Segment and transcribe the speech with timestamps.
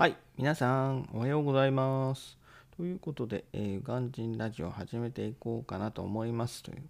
[0.00, 2.38] はい、皆さん、おはようございます。
[2.74, 6.82] ということで、えー、ガンジンラジオを始めていこうかなと思いますという、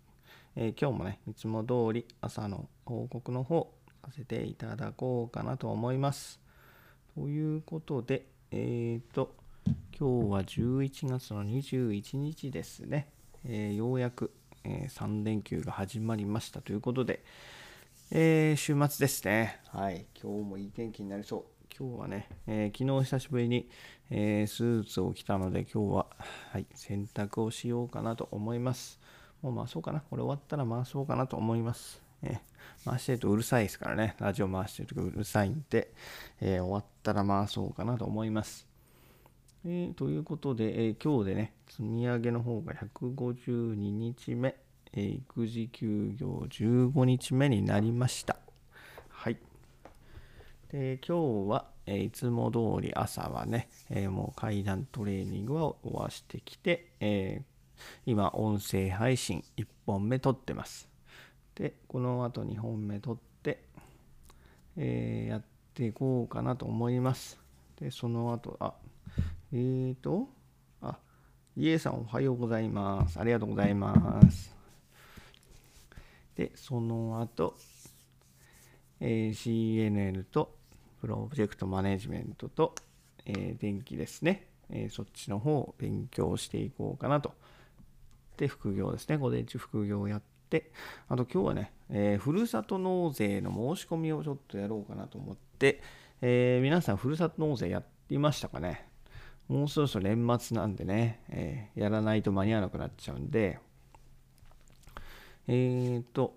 [0.55, 3.69] えー今日もね、いつも通り朝の報告の方
[4.05, 6.39] させていただこうかなと思います。
[7.17, 9.35] ということで、えーと、
[9.99, 13.09] 今日は11月の21日ですね。
[13.45, 14.31] えーようやく、
[14.63, 17.25] え3連休が始まりましたということで、
[18.13, 19.59] え週末ですね。
[19.67, 20.07] はい。
[20.15, 21.60] 今日もいい天気になりそう。
[21.81, 23.67] 今日はね、えー昨日久しぶりに、
[24.11, 26.07] えースーツを着たので、今日は、
[26.53, 29.01] はい、洗濯をしようかなと思います。
[29.41, 30.03] もう回そうかな。
[30.03, 32.03] これ終わったら回そうかなと思います。
[32.23, 32.39] えー
[32.85, 34.15] 回してるとうるさいですからね。
[34.19, 35.95] ラジオ回してるとうるさいんで、
[36.43, 38.69] えー終わったら回そうかなと思います。
[39.65, 44.55] えーということで、え今日でね、積み上げの方が152日目、
[44.93, 48.37] え育児休業15日目になりました。
[50.71, 60.89] で、今日は、えーいつも通り朝はね、えーもう階段トレーニングは終わしてきて、えー今、音声配信1本目撮ってます。
[61.57, 63.65] で、この後2本目撮って、
[64.77, 65.43] えやっ
[65.75, 67.41] ていこうかなと思います。
[67.81, 68.75] で、その後、あ、
[69.53, 70.29] えーと、
[70.83, 70.99] あ、
[71.57, 73.19] イエさんおはようございます。
[73.19, 74.55] ありがとうございます。
[76.37, 77.57] で、その後、
[79.01, 80.60] え CNN と
[81.01, 82.75] プロジェクトマネジメントと、
[83.27, 87.33] えー電気ですね、えーそっちの方を勉強していこうかなと。
[88.37, 89.17] で、副業ですね。
[89.17, 90.73] 午前中副業をやって、
[91.09, 95.83] あと今日はね、えーふるさと納税の申し込みをちょっとやろうかなと思って、
[96.21, 98.87] えー皆さんふるさと納税やりましたかね？
[99.49, 103.59] もうそろそろ年末なんでね、えーやらないと間に合わなくなっちゃうんで、
[105.49, 106.37] えーと、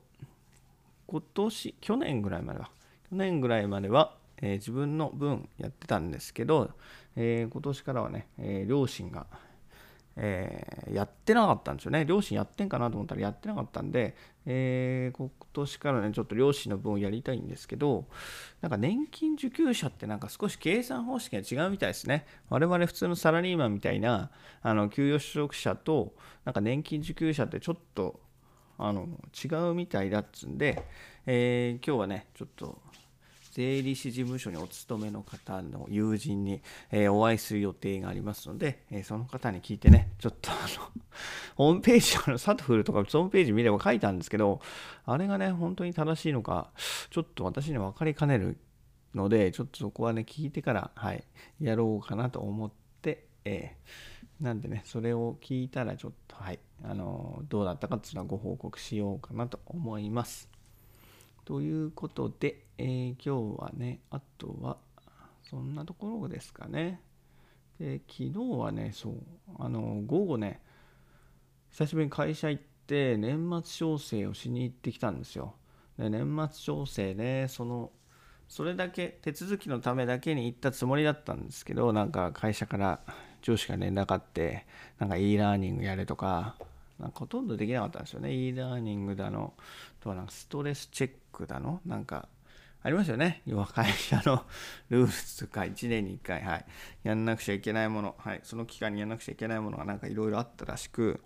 [1.05, 2.71] 今年、去年ぐらいまでは、
[3.09, 6.71] 去年ぐらいまでは、え自分の分やってたんですけど、
[7.15, 9.25] え今年からはね、え両親が、
[10.17, 12.03] えやってなかったんですよね。
[12.03, 18.05] 両親やってんかなと思ったらやってなかったんで、え今年からね、ちょっと両親の分をやりたいんですけど、
[18.59, 22.25] なんか年金受給者ってなんか少し計算方式が違うみたいですね。
[22.49, 24.29] 我々普通のサラリーマンみたいな、
[24.61, 26.13] あの、給与所得者と、
[26.43, 28.19] なんか年金受給者ってちょっと、
[28.77, 30.83] あの違うみたいだっつんで、
[31.25, 32.81] えー今日はねちょっと
[33.53, 40.59] 税理士事務所にお勤めの方の友人に、えーお会いする予定がありますので、えーその方に聞いてねちょっとあの
[41.55, 44.59] ホームページあのサトフルとかホームページ見れば書いたんですけど
[45.05, 46.71] あれがね本当に正しいのか
[47.09, 48.57] ちょっと私に分かりかねる
[49.13, 51.23] のでちょっとそこはね聞いてからはい
[51.61, 52.71] やろうかなと思っ
[53.01, 60.49] て、えーなんでね、それを聞いたらちょっと、はい、あのどうだったかっていうのはご報告しようかなと思います。
[61.45, 64.77] ということで、えー今日はね、あとは、
[65.49, 67.01] そんなところですかね。
[67.79, 69.15] で、昨日はね、そう、
[69.59, 70.61] あの、午後ね、
[71.71, 75.55] 久しぶりに会社行って、年末調整をしに行ってきたんですよ。
[75.97, 77.91] で、年末調整ね、その、
[78.47, 82.99] それだけ手続きのためだけに行ったつもりだったんですけどなんか会社から
[83.41, 84.67] 上司から連絡あって
[84.99, 86.55] なんか e ラーニングやれとか
[87.03, 88.31] なんかほとんどできなかったんですよね。
[88.31, 89.53] e ラーニングだの
[89.99, 92.29] とはなんかストレスチェックだのなんか
[92.81, 93.41] ありますよね。
[93.45, 94.45] 要は会社の
[94.89, 96.65] ルールとか1年に1回はい。
[97.03, 98.39] やんなくちゃいけないものはい。
[98.43, 101.21] その期間にやんなくちゃいけないものがなんかいろいろあったらしく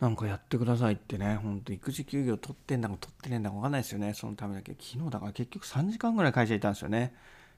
[0.00, 4.72] なんかやってくださいってね、ほんと育児休業取ってんだか取ってねえんだか分かんないですよね、そのためだけ。
[4.78, 7.14] 昨日だから結局3時間ぐらい会社いたんですよね。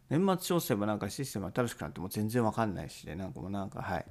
[0.08, 4.06] 年末調整もなんかシステム新しくなっても全然分かんないしね、なんかもうなんかはい。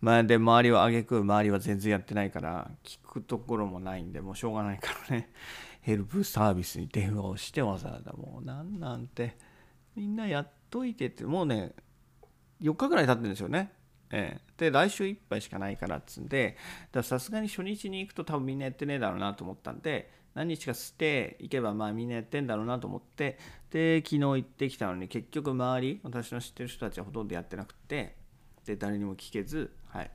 [0.00, 5.30] まあで、周りは挙句周りは全然やってないから、聞くところもないんで、もうしょうがないからね、
[5.80, 9.36] ヘルプサービスに電話をしてわざわざもうなんなんて、
[9.96, 11.72] みんなやっといてって、もうね、
[12.60, 13.72] 4日ぐらい経ってるんですよね。
[14.10, 16.56] ええ、で来週いっぱいしかないからっつんで
[17.02, 23.38] さすがに初日に行くと多分みんなやってねえだろうなと思ったんで何日かして行けばまあみんなやってんだろうなと思って
[23.70, 28.16] で昨日行ってきたのに結局周り私の知ってる人たちはほとんどやってなくて
[28.64, 30.10] で誰にも聞けずはい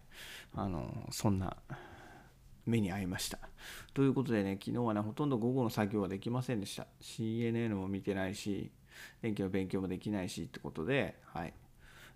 [0.56, 1.56] あのそんな
[2.66, 3.40] 目に遭いました。
[3.94, 6.88] ということでね、昨日はね、ほとんど午後の作業はできませんでした。
[7.02, 8.72] CNN も見てないし、
[9.22, 11.54] 電気の勉強もできないしってことで、はい。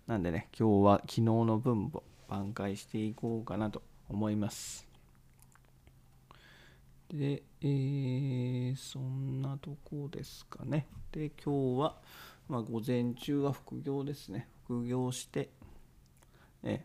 [0.06, 4.86] なんでね、今日は昨日の分を挽回していこうかなと思います。
[7.12, 10.86] で、えーそんなとこですかね。
[11.12, 11.96] で、今日は、
[12.48, 14.48] まあ、午前中は副業ですね。
[14.64, 15.50] 副業して、
[16.64, 16.84] え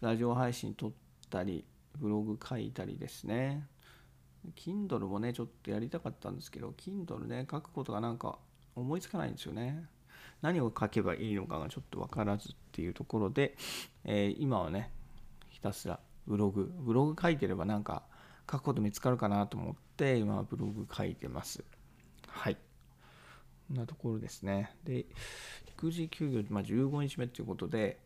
[0.00, 0.92] ラジオ配信撮っ
[1.28, 1.64] たり、
[1.98, 3.66] ブログ書いたりですね。
[4.54, 8.38] Kindle もね、ちょっとやりたかったんですけど、Kindle ね、書くことがなんか
[8.74, 9.88] 思いつかないんですよね。
[10.42, 13.56] 何を書けばいいのかがちょっと分からずっていうところで、
[14.04, 14.90] えー、今はね
[15.48, 18.02] ひたすらブログブログ書いてればなんか
[18.50, 21.64] 書くこと見つかるかなと思って今はブログ書いてます
[22.28, 22.56] はい
[23.68, 25.06] こんなところですねで
[25.68, 27.98] 育児休業、まあ、15日目っていうことで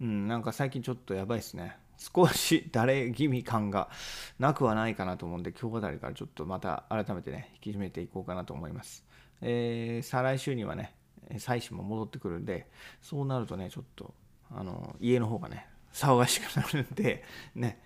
[0.00, 1.76] うんなんか最近ちょっとやばいですね。
[1.96, 3.88] 少しだれ気味感が
[4.38, 9.04] なくはないかなと思うんで今日あたりからちょっとまた改めてね引き締めていこうかなと思います。
[9.40, 10.94] えー、再来週にはね
[11.38, 12.68] 妻子も戻ってくるんで
[13.00, 14.14] そうなるとねちょっと
[14.50, 17.24] あの家の方がね騒がしくなるんで
[17.54, 17.80] ね、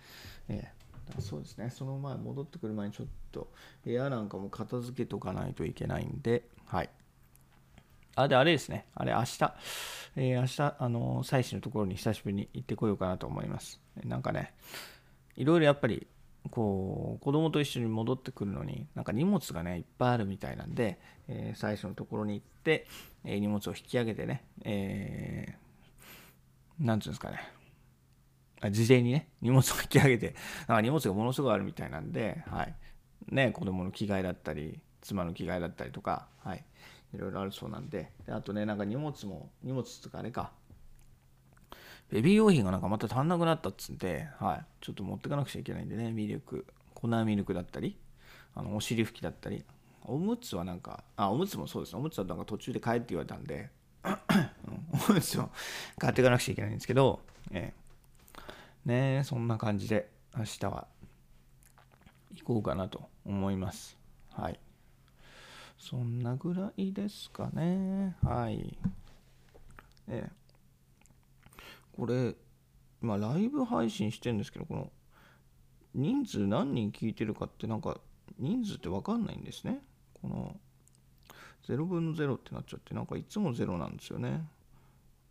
[0.49, 1.71] えー、そうですね。
[1.71, 3.53] その前戻ってくる前にちょっと
[3.85, 6.91] 部屋なんかも片付けとかないといけないんではい。
[8.21, 8.87] あであれですね。
[8.95, 9.55] あれ明日。
[10.17, 13.81] えー、明日あの妻子のところに久しぶりに行ってこようかなと思います。
[14.05, 14.53] なんかね
[15.37, 16.09] いろいろやっぱり
[16.51, 20.99] こう子供と一緒に戻ってくるのになんか荷物がねいっぱいあるみたいなんで、
[21.29, 22.89] えー、最初のところに行って、
[23.25, 27.39] えー、荷物を引き上げてね、えー、なんていうんですかね。
[28.73, 30.35] 事前にね荷物を引き上げて
[30.67, 32.75] なんか荷物がものすごいあるみたいなんで、はい。
[33.31, 36.65] ね、子供の着替えだったり妻の着替えだったりとか、はい、
[37.15, 38.13] いろいろあるそうなんで。
[38.27, 40.53] であとねなんか荷物も荷物とかあれか。
[42.11, 46.65] ベビー用品がなんかまた足んなくなったっつって、はい、ちょっと持ってかなくちゃいけないんでね、ミルク、
[46.95, 47.99] 粉ミルクだったり、
[48.55, 49.63] あのお尻拭きだったり、
[50.05, 51.95] おむつはなんか、あ、おむつもそうです。
[51.97, 53.69] おむつはなんか途中で帰って言われたんで、
[55.11, 55.51] おむつを
[55.99, 57.21] 買っていかなくちゃいけないんですけど、
[57.51, 60.87] えー、ねそんな感じで明日は
[62.37, 63.99] 行こうかなと思います。
[64.33, 64.59] はい。
[65.79, 68.17] そんなぐらいですかね。
[68.23, 68.77] はい。
[70.09, 70.39] えー
[71.99, 72.37] これ、
[73.01, 74.93] まあ、ライブ配信してるんですけど、この
[75.95, 77.99] 人数何人聞いてるかってなんか
[78.39, 79.83] 人数って分かんないんですね。
[80.23, 80.57] この
[81.69, 84.47] 0分の0ってなっちゃって、なんかいつも0なんですよね。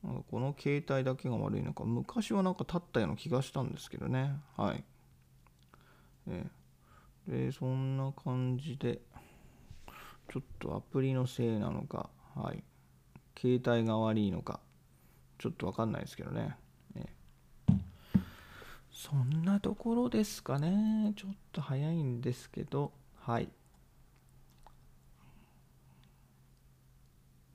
[0.03, 4.35] なんかこの携帯だけが悪いのか、昔はなんか立ったような気がしたんですけどね。
[4.57, 4.83] はい。
[6.27, 6.45] え
[7.29, 8.99] えで、そんな感じで、
[10.37, 12.63] ちょっとアプリのせいなのか、はい。
[13.39, 14.59] 携帯が悪いのか、
[15.39, 16.57] ちょっとわかんないですけどね。
[18.91, 21.13] そんなところですかね。
[21.15, 23.49] ちょっと早いんですけど、はい。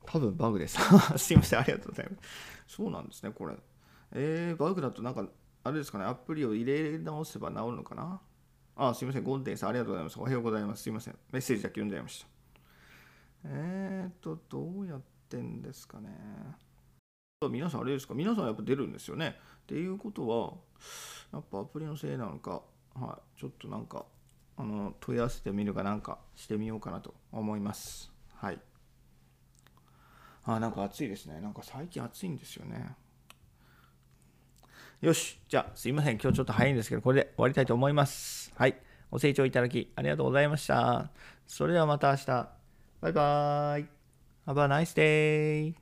[0.05, 0.77] 多分バグです。
[1.17, 2.75] すいません、ありがとうございます。
[2.75, 3.57] そうなんですね、これ。
[4.13, 5.27] えー、バグだとなんか、
[5.63, 8.21] あれですかね、アプリを入れ直せば治るのかな
[8.75, 10.19] あ、すいません、ゴールデンさん、ありがとうございます。
[10.19, 10.83] おはようございます。
[10.83, 11.19] すいません。
[11.31, 12.32] メッセージだけ読んじゃいました。
[13.45, 16.09] えーと、どうやってんですかね。
[17.49, 18.13] 皆さんあれですか？
[18.13, 19.35] 皆さんやっぱ出るんですよね。
[19.63, 20.53] っていうことは、
[21.33, 22.61] やっぱアプリのせいなのか、
[22.95, 24.05] はい、ちょっとなんか、
[24.55, 28.11] あの問い合わせてみるかなんかしてみようかなと思います。
[28.35, 28.59] はい。
[30.45, 31.41] あ、なんか暑いですね。
[31.41, 32.95] なんか最近暑いんですよね。
[35.01, 35.41] よし。
[35.49, 36.19] じゃあ、すいません。
[36.19, 38.53] 今日ちょっと早いんですけど、これで終わりたいと思います。
[38.55, 38.77] はい。
[39.11, 41.11] ご清聴いただきありがとうございました。
[41.45, 42.62] それではまた明日。
[43.03, 43.85] バイバーイ。
[44.47, 45.75] Have a nice day.